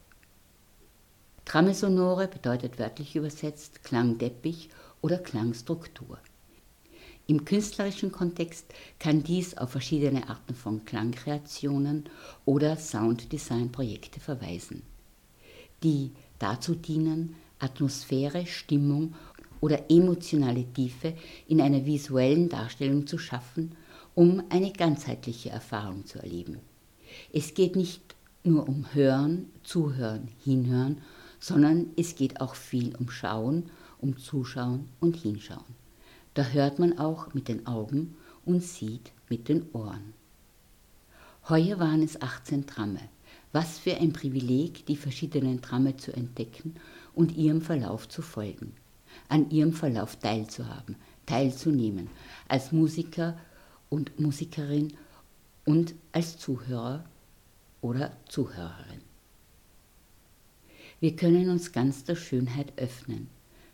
Trame 1.46 1.74
sonore 1.74 2.28
bedeutet 2.28 2.78
wörtlich 2.78 3.16
übersetzt 3.16 3.84
Klangteppich 3.84 4.70
oder 5.02 5.18
Klangstruktur. 5.18 6.20
Im 7.26 7.46
künstlerischen 7.46 8.12
Kontext 8.12 8.74
kann 8.98 9.24
dies 9.24 9.56
auf 9.58 9.70
verschiedene 9.70 10.30
Arten 10.30 10.56
von 10.56 10.84
Klangkreationen 10.86 12.10
oder 12.46 12.76
Sounddesign-Projekte 12.76 14.20
verweisen, 14.20 14.82
die 15.84 16.12
dazu 16.40 16.74
dienen, 16.74 17.36
Atmosphäre, 17.60 18.46
Stimmung 18.46 19.14
oder 19.62 19.90
emotionale 19.92 20.66
Tiefe 20.74 21.14
in 21.48 21.62
einer 21.62 21.86
visuellen 21.86 22.50
Darstellung 22.50 23.06
zu 23.06 23.18
schaffen, 23.18 23.76
um 24.16 24.44
eine 24.50 24.72
ganzheitliche 24.72 25.50
Erfahrung 25.50 26.06
zu 26.06 26.20
erleben. 26.20 26.60
Es 27.34 27.54
geht 27.54 27.76
nicht 27.76 28.16
nur 28.44 28.68
um 28.68 28.94
Hören, 28.94 29.48
Zuhören, 29.64 30.30
Hinhören, 30.44 31.00
sondern 31.40 31.88
es 31.98 32.16
geht 32.16 32.42
auch 32.42 32.56
viel 32.56 32.96
um 32.96 33.10
Schauen, 33.10 33.70
um 34.00 34.18
Zuschauen 34.18 34.88
und 35.00 35.16
Hinschauen. 35.18 35.76
Da 36.34 36.44
hört 36.44 36.80
man 36.80 36.98
auch 36.98 37.34
mit 37.34 37.48
den 37.48 37.68
Augen 37.68 38.16
und 38.46 38.64
sieht 38.64 39.12
mit 39.30 39.50
den 39.50 39.66
Ohren. 39.74 40.14
Heuer 41.50 41.80
waren 41.80 42.04
es 42.04 42.22
18 42.22 42.68
Tramme. 42.68 43.02
Was 43.52 43.80
für 43.80 43.98
ein 43.98 44.14
Privileg, 44.14 44.86
die 44.86 44.96
verschiedenen 44.96 45.62
Tramme 45.62 45.98
zu 45.98 46.14
entdecken 46.14 46.76
und 47.14 47.36
ihrem 47.36 47.62
Verlauf 47.62 48.08
zu 48.08 48.22
folgen, 48.22 48.74
an 49.28 49.50
ihrem 49.50 49.74
Verlauf 49.74 50.16
teilzuhaben, 50.18 50.96
teilzunehmen, 51.26 52.10
als 52.48 52.72
Musiker 52.72 53.38
und 53.90 54.20
Musikerin 54.20 54.94
und 55.66 55.96
als 56.12 56.38
Zuhörer 56.38 57.06
oder 57.82 58.12
Zuhörerin. 58.28 59.02
Wir 61.00 61.16
können 61.16 61.50
uns 61.50 61.72
ganz 61.72 62.04
der 62.04 62.16
Schönheit 62.16 62.74
öffnen, 62.78 63.30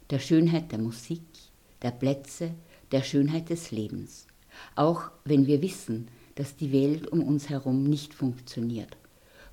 der 0.09 0.19
Schönheit 0.19 0.71
der 0.71 0.79
Musik, 0.79 1.23
der 1.81 1.91
Plätze, 1.91 2.51
der 2.91 3.01
Schönheit 3.01 3.49
des 3.49 3.71
Lebens, 3.71 4.27
auch 4.75 5.09
wenn 5.23 5.47
wir 5.47 5.61
wissen, 5.61 6.07
dass 6.35 6.55
die 6.55 6.71
Welt 6.71 7.07
um 7.07 7.23
uns 7.23 7.49
herum 7.49 7.83
nicht 7.83 8.13
funktioniert, 8.13 8.95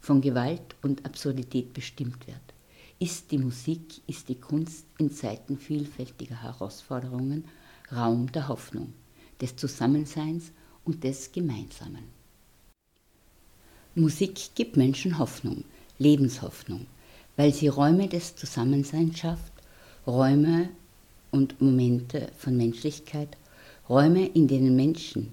von 0.01 0.21
Gewalt 0.21 0.77
und 0.83 1.07
Absurdität 1.07 1.73
bestimmt 1.73 2.27
wird, 2.27 2.52
ist 3.03 3.33
die 3.33 3.39
Musik, 3.39 4.01
ist 4.07 4.29
die 4.29 4.37
Kunst 4.37 4.87
in 4.97 5.11
Zeiten 5.11 5.59
vielfältiger 5.59 6.41
Herausforderungen 6.41 7.47
Raum 7.91 8.31
der 8.31 8.47
Hoffnung, 8.47 8.93
des 9.41 9.57
Zusammenseins 9.57 10.53
und 10.85 11.03
des 11.03 11.33
Gemeinsamen. 11.33 12.05
Musik 13.97 14.55
gibt 14.55 14.77
Menschen 14.77 15.19
Hoffnung, 15.19 15.65
Lebenshoffnung, 15.99 16.87
weil 17.37 17.53
sie 17.53 17.67
Räume 17.67 18.09
des 18.09 18.37
Zusammenseins 18.37 19.19
schafft, 19.19 19.53
Räume 20.07 20.69
und 21.33 21.61
Momente 21.61 22.31
von 22.39 22.57
Menschlichkeit, 22.57 23.37
Räume, 23.89 24.27
in 24.27 24.47
denen 24.47 24.77
Menschen, 24.77 25.33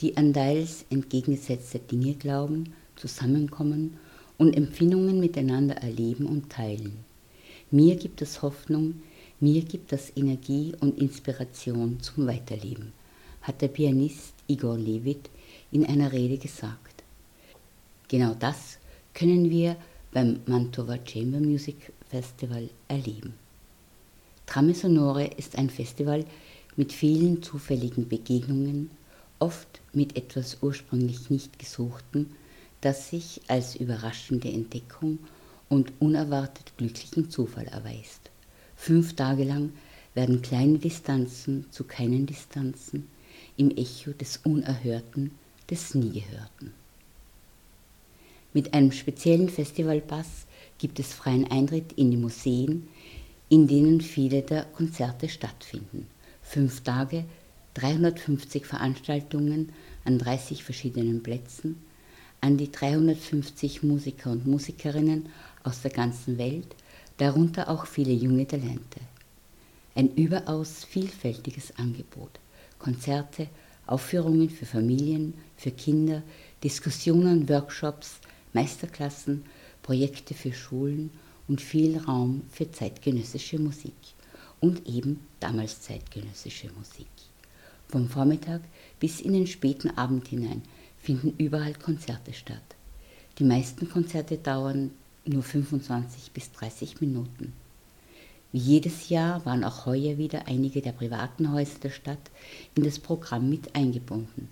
die 0.00 0.18
an 0.18 0.34
teils 0.34 0.84
entgegengesetzte 0.90 1.78
Dinge 1.78 2.12
glauben, 2.12 2.74
zusammenkommen 2.94 3.96
und 4.36 4.54
Empfindungen 4.54 5.18
miteinander 5.18 5.76
erleben 5.76 6.26
und 6.26 6.50
teilen. 6.50 7.05
Mir 7.72 7.96
gibt 7.96 8.22
es 8.22 8.42
Hoffnung, 8.42 9.02
mir 9.40 9.62
gibt 9.62 9.90
das 9.90 10.16
Energie 10.16 10.72
und 10.80 10.98
Inspiration 11.00 12.00
zum 12.00 12.28
Weiterleben, 12.28 12.92
hat 13.42 13.60
der 13.60 13.68
Pianist 13.68 14.34
Igor 14.46 14.78
Levit 14.78 15.28
in 15.72 15.84
einer 15.84 16.12
Rede 16.12 16.38
gesagt. 16.38 17.02
Genau 18.06 18.34
das 18.38 18.78
können 19.14 19.50
wir 19.50 19.76
beim 20.12 20.38
Mantova 20.46 20.96
Chamber 21.04 21.40
Music 21.40 21.92
Festival 22.08 22.70
erleben. 22.86 23.34
Trame 24.46 24.72
Sonore 24.72 25.26
ist 25.36 25.58
ein 25.58 25.68
Festival 25.68 26.24
mit 26.76 26.92
vielen 26.92 27.42
zufälligen 27.42 28.08
Begegnungen, 28.08 28.90
oft 29.40 29.80
mit 29.92 30.16
etwas 30.16 30.58
ursprünglich 30.62 31.30
nicht 31.30 31.58
Gesuchten, 31.58 32.30
das 32.80 33.10
sich 33.10 33.40
als 33.48 33.74
überraschende 33.74 34.52
Entdeckung 34.52 35.18
und 35.68 35.92
unerwartet 35.98 36.72
glücklichen 36.76 37.30
Zufall 37.30 37.66
erweist. 37.66 38.30
Fünf 38.76 39.16
Tage 39.16 39.44
lang 39.44 39.72
werden 40.14 40.42
kleine 40.42 40.78
Distanzen 40.78 41.66
zu 41.70 41.84
keinen 41.84 42.26
Distanzen 42.26 43.08
im 43.56 43.70
Echo 43.70 44.12
des 44.12 44.38
Unerhörten, 44.44 45.32
des 45.70 45.94
Niegehörten. 45.94 46.72
Mit 48.52 48.72
einem 48.72 48.92
speziellen 48.92 49.48
Festivalpass 49.48 50.46
gibt 50.78 50.98
es 50.98 51.12
freien 51.12 51.50
Eintritt 51.50 51.92
in 51.94 52.10
die 52.10 52.16
Museen, 52.16 52.88
in 53.48 53.66
denen 53.66 54.00
viele 54.00 54.42
der 54.42 54.64
Konzerte 54.64 55.28
stattfinden. 55.28 56.06
Fünf 56.42 56.82
Tage, 56.82 57.24
350 57.74 58.64
Veranstaltungen 58.64 59.72
an 60.04 60.18
30 60.18 60.64
verschiedenen 60.64 61.22
Plätzen, 61.22 61.76
an 62.40 62.56
die 62.56 62.70
350 62.70 63.82
Musiker 63.82 64.30
und 64.30 64.46
Musikerinnen 64.46 65.28
aus 65.66 65.82
der 65.82 65.90
ganzen 65.90 66.38
Welt, 66.38 66.74
darunter 67.18 67.68
auch 67.68 67.86
viele 67.86 68.12
junge 68.12 68.46
Talente. 68.46 69.00
Ein 69.94 70.14
überaus 70.14 70.84
vielfältiges 70.84 71.76
Angebot. 71.76 72.38
Konzerte, 72.78 73.48
Aufführungen 73.86 74.50
für 74.50 74.66
Familien, 74.66 75.34
für 75.56 75.70
Kinder, 75.70 76.22
Diskussionen, 76.62 77.48
Workshops, 77.48 78.20
Meisterklassen, 78.52 79.44
Projekte 79.82 80.34
für 80.34 80.52
Schulen 80.52 81.10
und 81.48 81.60
viel 81.60 81.98
Raum 81.98 82.42
für 82.50 82.70
zeitgenössische 82.70 83.58
Musik 83.58 83.94
und 84.60 84.86
eben 84.86 85.20
damals 85.40 85.80
zeitgenössische 85.80 86.70
Musik. 86.76 87.06
Vom 87.88 88.08
Vormittag 88.08 88.62
bis 88.98 89.20
in 89.20 89.32
den 89.32 89.46
späten 89.46 89.96
Abend 89.96 90.28
hinein 90.28 90.62
finden 90.98 91.34
überall 91.38 91.74
Konzerte 91.74 92.32
statt. 92.32 92.76
Die 93.38 93.44
meisten 93.44 93.88
Konzerte 93.88 94.38
dauern 94.38 94.90
nur 95.28 95.42
25 95.42 96.32
bis 96.32 96.52
30 96.52 97.00
Minuten. 97.00 97.52
Wie 98.52 98.58
jedes 98.58 99.08
Jahr 99.08 99.44
waren 99.44 99.64
auch 99.64 99.86
heuer 99.86 100.18
wieder 100.18 100.46
einige 100.46 100.80
der 100.80 100.92
privaten 100.92 101.52
Häuser 101.52 101.78
der 101.82 101.90
Stadt 101.90 102.30
in 102.74 102.84
das 102.84 102.98
Programm 102.98 103.50
mit 103.50 103.74
eingebunden. 103.74 104.48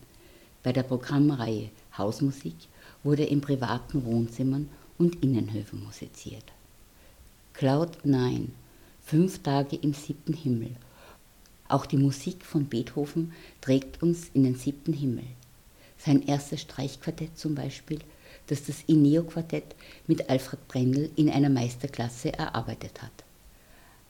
Bei 0.62 0.72
der 0.72 0.82
Programmreihe 0.82 1.70
Hausmusik 1.96 2.56
wurde 3.02 3.24
in 3.24 3.40
privaten 3.40 4.04
Wohnzimmern 4.04 4.68
und 4.98 5.22
Innenhöfen 5.22 5.84
musiziert. 5.84 6.44
Cloud 7.52 8.04
9, 8.04 8.52
fünf 9.04 9.42
Tage 9.42 9.76
im 9.76 9.94
siebten 9.94 10.32
Himmel. 10.32 10.76
Auch 11.68 11.86
die 11.86 11.96
Musik 11.96 12.44
von 12.44 12.66
Beethoven 12.66 13.32
trägt 13.60 14.02
uns 14.02 14.28
in 14.34 14.44
den 14.44 14.56
siebten 14.56 14.92
Himmel. 14.92 15.24
Sein 15.98 16.26
erstes 16.26 16.62
Streichquartett 16.62 17.38
zum 17.38 17.54
Beispiel, 17.54 18.00
das 18.46 18.64
das 18.64 18.82
Ineo-Quartett 18.86 19.74
mit 20.06 20.28
Alfred 20.28 20.66
Brendel 20.68 21.10
in 21.16 21.30
einer 21.30 21.50
Meisterklasse 21.50 22.32
erarbeitet 22.32 23.02
hat. 23.02 23.24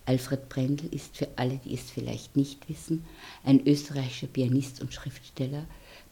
Alfred 0.07 0.49
Brendel 0.49 0.92
ist 0.92 1.16
für 1.16 1.29
alle, 1.37 1.59
die 1.64 1.75
es 1.75 1.90
vielleicht 1.90 2.37
nicht 2.37 2.68
wissen, 2.68 3.05
ein 3.42 3.66
österreichischer 3.66 4.27
Pianist 4.27 4.83
und 4.83 4.92
Schriftsteller, 4.92 5.64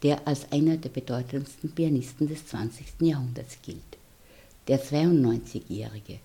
der 0.03 0.27
als 0.27 0.51
einer 0.51 0.79
der 0.79 0.89
bedeutendsten 0.89 1.71
Pianisten 1.73 2.29
des 2.29 2.47
20. 2.47 2.87
Jahrhunderts 3.01 3.59
gilt. 3.63 3.81
Der 4.69 4.83
92-jährige, 4.83 6.21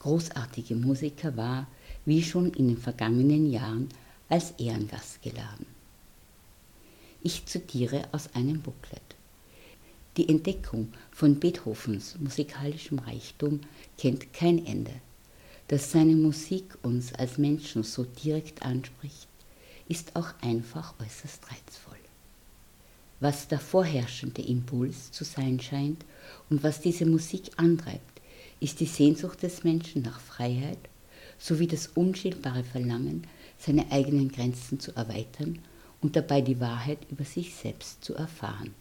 großartige 0.00 0.74
Musiker 0.74 1.36
war, 1.36 1.68
wie 2.04 2.22
schon 2.22 2.52
in 2.54 2.68
den 2.68 2.78
vergangenen 2.78 3.50
Jahren, 3.50 3.88
als 4.28 4.52
Ehrengast 4.58 5.22
geladen. 5.22 5.66
Ich 7.22 7.46
zitiere 7.46 8.08
aus 8.12 8.34
einem 8.34 8.60
Booklet. 8.60 9.15
Die 10.16 10.30
Entdeckung 10.30 10.92
von 11.12 11.38
Beethovens 11.38 12.16
musikalischem 12.18 12.98
Reichtum 13.00 13.60
kennt 13.98 14.32
kein 14.32 14.64
Ende. 14.64 14.92
Dass 15.68 15.92
seine 15.92 16.16
Musik 16.16 16.78
uns 16.82 17.12
als 17.12 17.36
Menschen 17.36 17.82
so 17.82 18.04
direkt 18.04 18.62
anspricht, 18.62 19.28
ist 19.88 20.16
auch 20.16 20.32
einfach 20.40 20.94
äußerst 21.00 21.50
reizvoll. 21.50 21.98
Was 23.20 23.48
der 23.48 23.60
vorherrschende 23.60 24.40
Impuls 24.40 25.10
zu 25.10 25.24
sein 25.24 25.60
scheint 25.60 26.04
und 26.48 26.62
was 26.62 26.80
diese 26.80 27.04
Musik 27.04 27.50
antreibt, 27.58 28.22
ist 28.58 28.80
die 28.80 28.86
Sehnsucht 28.86 29.42
des 29.42 29.64
Menschen 29.64 30.02
nach 30.02 30.20
Freiheit 30.20 30.78
sowie 31.38 31.66
das 31.66 31.88
unschildbare 31.88 32.64
Verlangen, 32.64 33.26
seine 33.58 33.92
eigenen 33.92 34.32
Grenzen 34.32 34.80
zu 34.80 34.96
erweitern 34.96 35.58
und 36.00 36.16
dabei 36.16 36.40
die 36.40 36.60
Wahrheit 36.60 36.98
über 37.10 37.24
sich 37.24 37.54
selbst 37.54 38.02
zu 38.02 38.14
erfahren. 38.14 38.74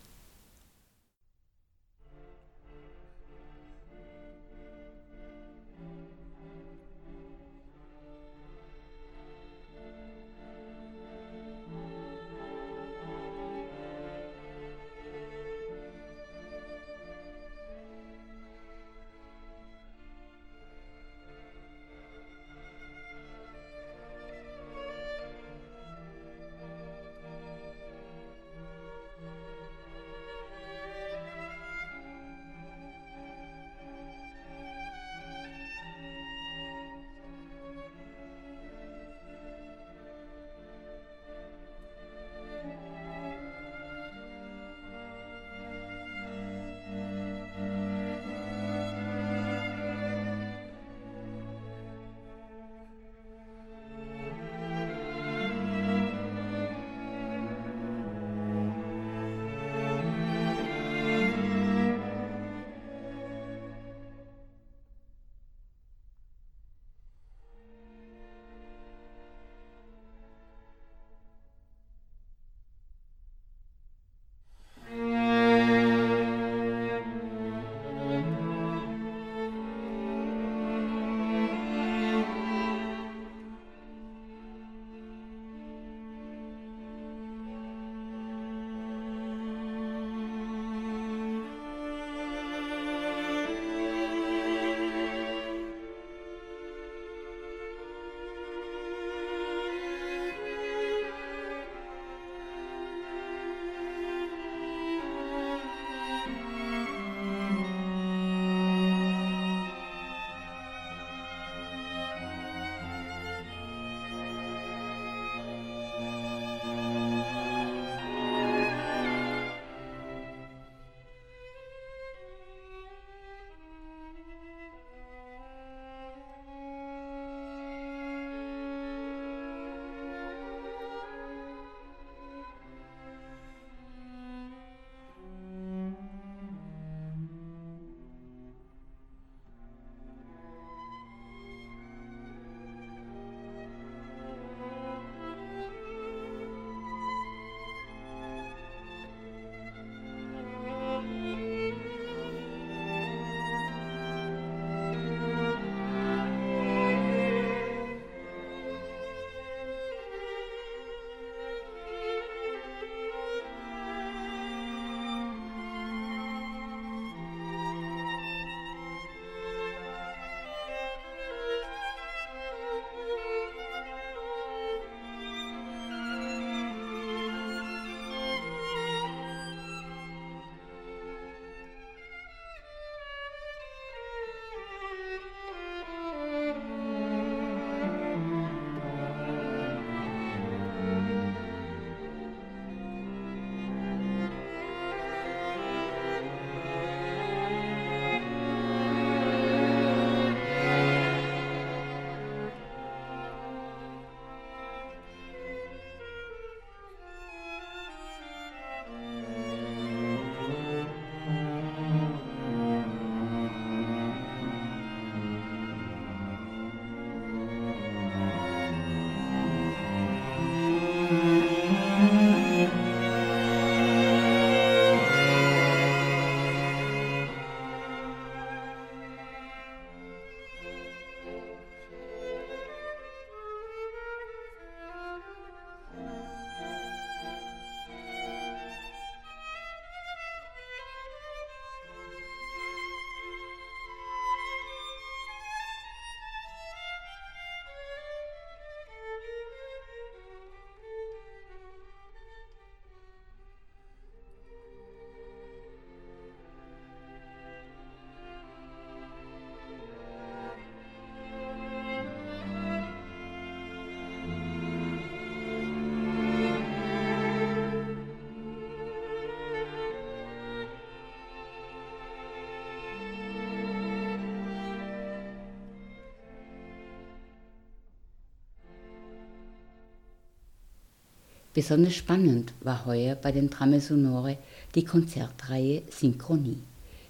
Besonders 281.56 281.96
spannend 281.96 282.54
war 282.60 282.86
heuer 282.86 283.16
bei 283.16 283.32
den 283.32 283.50
Trame 283.50 283.80
Sonore 283.80 284.38
die 284.76 284.84
Konzertreihe 284.84 285.84
Synchronie. 285.90 286.62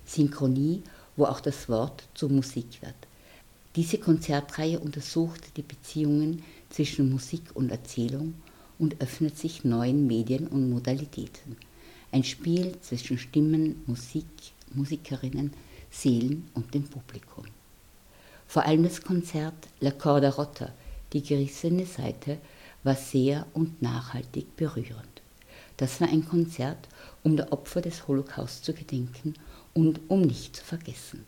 Synchronie, 0.06 0.84
wo 1.16 1.26
auch 1.26 1.40
das 1.40 1.68
Wort 1.68 2.04
zur 2.14 2.30
Musik 2.30 2.80
wird. 2.84 2.94
Diese 3.76 3.98
Konzertreihe 3.98 4.80
untersucht 4.80 5.58
die 5.58 5.64
Beziehungen 5.64 6.44
zwischen 6.70 7.10
Musik 7.10 7.42
und 7.56 7.72
Erzählung 7.72 8.36
und 8.78 9.02
öffnet 9.02 9.36
sich 9.36 9.64
neuen 9.64 10.06
Medien 10.06 10.48
und 10.48 10.70
Modalitäten. 10.70 11.58
Ein 12.12 12.24
Spiel 12.24 12.76
zwischen 12.82 13.18
Stimmen, 13.18 13.82
Musik, 13.88 14.28
Musikerinnen, 14.76 15.54
Seelen 15.90 16.52
und 16.54 16.72
dem 16.72 16.84
Publikum. 16.84 17.46
Vor 18.46 18.64
allem 18.64 18.84
das 18.84 19.02
Konzert 19.02 19.68
La 19.80 19.90
Corda 19.90 20.30
Rotta, 20.30 20.72
die 21.14 21.24
gerissene 21.24 21.88
Seite, 21.88 22.38
war 22.86 22.96
sehr 22.96 23.48
und 23.54 23.82
nachhaltig 23.82 24.56
berührend. 24.56 25.22
Das 25.78 26.00
war 26.00 26.08
ein 26.08 26.24
Konzert, 26.24 26.88
um 27.24 27.36
der 27.36 27.52
Opfer 27.52 27.82
des 27.82 28.08
Holocaust 28.08 28.64
zu 28.64 28.74
gedenken 28.74 29.34
und 29.74 30.00
um 30.08 30.22
nicht 30.22 30.56
zu 30.56 30.64
vergessen. 30.64 31.26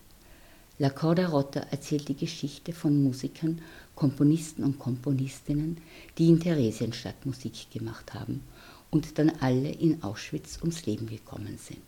La 0.79 0.91
Corda 0.91 1.27
Rotta 1.27 1.61
erzählt 1.71 2.07
die 2.07 2.15
Geschichte 2.15 2.71
von 2.71 3.03
Musikern, 3.03 3.59
Komponisten 3.95 4.63
und 4.63 4.77
Komponistinnen, 4.77 5.77
die 6.19 6.29
in 6.29 6.39
Theresienstadt 6.39 7.25
Musik 7.25 7.71
gemacht 7.73 8.13
haben 8.13 8.43
und 8.91 9.17
dann 9.17 9.31
alle 9.39 9.71
in 9.71 10.03
Auschwitz 10.03 10.59
ums 10.61 10.85
Leben 10.85 11.07
gekommen 11.07 11.57
sind. 11.57 11.81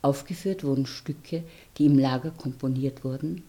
Aufgeführt 0.00 0.64
wurden 0.64 0.86
Stücke, 0.86 1.44
die 1.76 1.84
im 1.84 1.98
Lager 1.98 2.30
komponiert 2.30 3.04
wurden, 3.04 3.42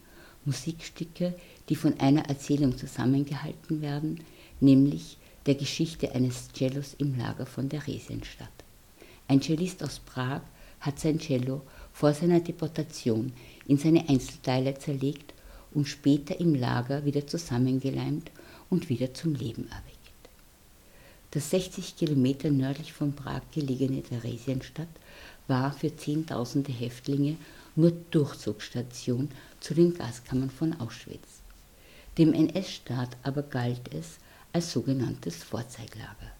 Musikstücke, 0.43 1.33
die 1.69 1.75
von 1.75 1.99
einer 1.99 2.27
Erzählung 2.27 2.77
zusammengehalten 2.77 3.81
werden, 3.81 4.19
nämlich 4.59 5.17
der 5.47 5.55
Geschichte 5.55 6.13
eines 6.13 6.49
Cellos 6.53 6.95
im 6.97 7.17
Lager 7.17 7.45
von 7.45 7.69
Theresienstadt. 7.69 8.51
Ein 9.27 9.41
Cellist 9.41 9.81
aus 9.81 9.99
Prag 9.99 10.41
hat 10.81 10.99
sein 10.99 11.19
Cello 11.19 11.61
vor 11.93 12.13
seiner 12.13 12.41
Deportation 12.41 13.33
in 13.65 13.77
seine 13.77 14.07
Einzelteile 14.09 14.77
zerlegt 14.77 15.33
und 15.73 15.87
später 15.87 16.39
im 16.39 16.53
Lager 16.53 17.05
wieder 17.05 17.25
zusammengeleimt 17.25 18.29
und 18.69 18.89
wieder 18.89 19.13
zum 19.13 19.35
Leben 19.35 19.67
erweckt. 19.67 19.97
Das 21.31 21.49
60 21.49 21.95
Kilometer 21.95 22.49
nördlich 22.49 22.93
von 22.93 23.13
Prag 23.13 23.41
gelegene 23.53 24.01
Theresienstadt 24.01 24.87
war 25.47 25.71
für 25.71 25.95
Zehntausende 25.95 26.71
Häftlinge 26.71 27.37
nur 27.75 27.91
Durchzugsstation 28.11 29.29
zu 29.59 29.73
den 29.73 29.93
Gaskammern 29.93 30.49
von 30.49 30.79
Auschwitz. 30.79 31.41
Dem 32.17 32.33
NS-Staat 32.33 33.17
aber 33.23 33.43
galt 33.43 33.93
es 33.93 34.17
als 34.57 34.71
sogenanntes 34.71 35.43
Vorzeiglager. 35.43 36.31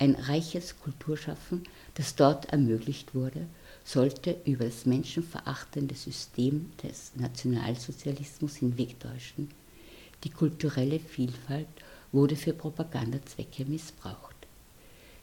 Ein 0.00 0.16
reiches 0.16 0.74
Kulturschaffen, 0.80 1.62
das 1.94 2.16
dort 2.16 2.46
ermöglicht 2.46 3.14
wurde, 3.14 3.46
sollte 3.84 4.36
über 4.44 4.64
das 4.64 4.84
menschenverachtende 4.84 5.94
System 5.94 6.72
des 6.82 7.12
Nationalsozialismus 7.14 8.56
hinwegtäuschen. 8.56 9.48
Die 10.24 10.30
kulturelle 10.30 10.98
Vielfalt 10.98 11.68
wurde 12.10 12.34
für 12.34 12.52
Propagandazwecke 12.52 13.64
missbraucht. 13.64 14.34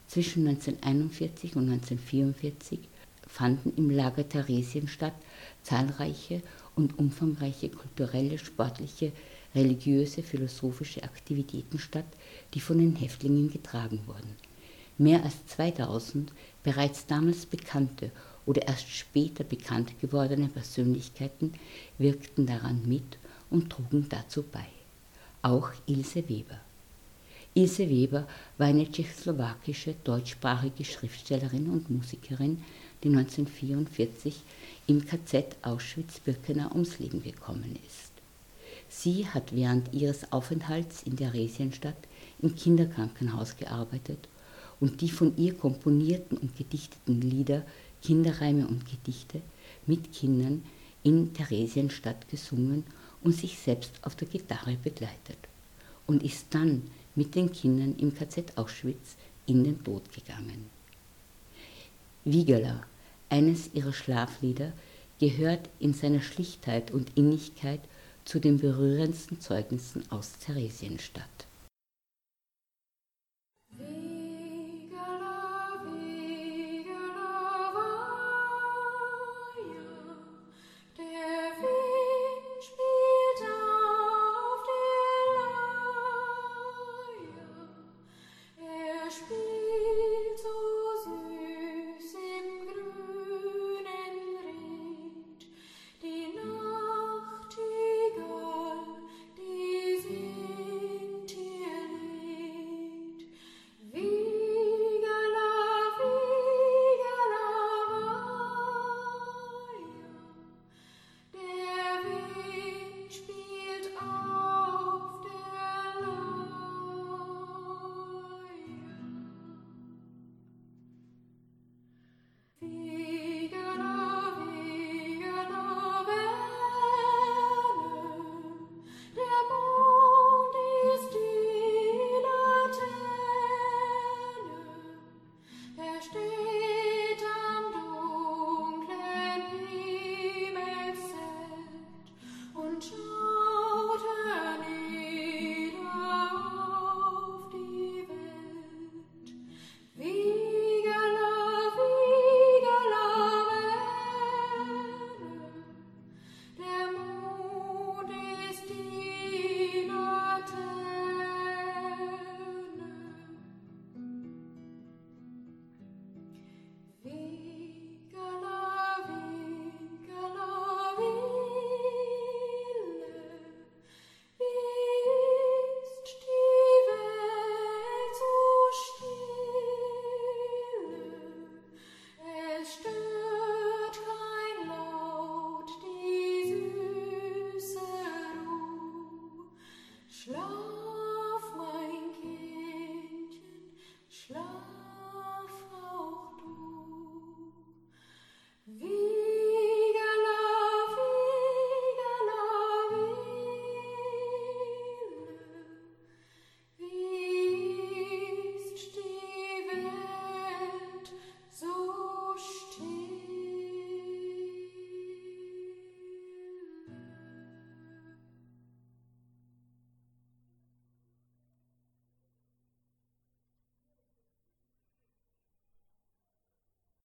Zwischen 0.07 0.47
1941 0.47 1.57
und 1.57 1.69
1944 1.69 2.79
fanden 3.27 3.73
im 3.75 3.89
Lager 3.89 4.29
Theresien 4.29 4.87
statt 4.87 5.15
zahlreiche 5.61 6.41
und 6.75 6.97
umfangreiche 6.97 7.67
kulturelle, 7.67 8.37
sportliche, 8.37 9.11
religiöse, 9.55 10.23
philosophische 10.23 11.03
Aktivitäten 11.03 11.79
statt, 11.79 12.05
die 12.53 12.59
von 12.59 12.77
den 12.77 12.95
Häftlingen 12.95 13.51
getragen 13.51 14.01
wurden. 14.05 14.35
Mehr 14.97 15.23
als 15.23 15.45
2000 15.47 16.31
bereits 16.63 17.05
damals 17.05 17.45
bekannte 17.45 18.11
oder 18.45 18.67
erst 18.67 18.89
später 18.89 19.43
bekannt 19.43 19.93
gewordene 20.01 20.47
Persönlichkeiten 20.47 21.53
wirkten 21.97 22.45
daran 22.45 22.81
mit 22.87 23.17
und 23.49 23.69
trugen 23.69 24.07
dazu 24.09 24.43
bei. 24.43 24.65
Auch 25.41 25.71
Ilse 25.85 26.27
Weber. 26.29 26.59
Ilse 27.55 27.89
Weber 27.89 28.27
war 28.57 28.67
eine 28.67 28.91
tschechoslowakische 28.91 29.95
deutschsprachige 30.03 30.85
Schriftstellerin 30.85 31.69
und 31.69 31.89
Musikerin, 31.89 32.63
die 33.03 33.09
1944 33.09 34.41
im 34.87 35.05
KZ 35.05 35.55
Auschwitz-Birkenau 35.61 36.71
ums 36.71 36.99
Leben 36.99 37.21
gekommen 37.21 37.77
ist. 37.87 38.12
Sie 38.95 39.27
hat 39.27 39.53
während 39.53 39.91
ihres 39.91 40.31
Aufenthalts 40.31 41.01
in 41.03 41.15
der 41.15 41.33
Resienstadt 41.33 41.97
im 42.41 42.55
Kinderkrankenhaus 42.55 43.57
gearbeitet 43.57 44.29
und 44.79 45.01
die 45.01 45.09
von 45.09 45.35
ihr 45.35 45.55
komponierten 45.55 46.37
und 46.37 46.55
gedichteten 46.55 47.19
Lieder, 47.19 47.63
Kinderreime 48.03 48.67
und 48.67 48.85
Gedichte 48.85 49.41
mit 49.87 50.13
Kindern 50.13 50.63
in 51.01 51.33
Theresienstadt 51.33 52.29
gesungen 52.29 52.83
und 53.23 53.35
sich 53.35 53.57
selbst 53.57 53.93
auf 54.03 54.15
der 54.15 54.27
Gitarre 54.27 54.77
begleitet 54.81 55.39
und 56.05 56.23
ist 56.23 56.45
dann 56.51 56.83
mit 57.15 57.35
den 57.35 57.51
Kindern 57.51 57.95
im 57.97 58.13
KZ 58.13 58.57
Auschwitz 58.57 59.15
in 59.47 59.63
den 59.63 59.83
Tod 59.83 60.03
gegangen. 60.13 60.69
Wiegerler, 62.25 62.83
eines 63.29 63.73
ihrer 63.73 63.91
Schlaflieder, 63.91 64.71
gehört 65.19 65.67
in 65.79 65.93
seiner 65.93 66.21
Schlichtheit 66.21 66.91
und 66.91 67.17
Innigkeit 67.17 67.81
zu 68.25 68.39
den 68.39 68.57
berührendsten 68.57 69.39
Zeugnissen 69.39 70.03
aus 70.11 70.33
Theresienstadt. 70.39 71.47